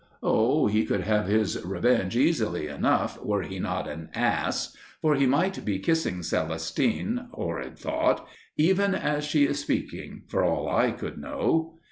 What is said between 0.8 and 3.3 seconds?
could have his revenge easily enough,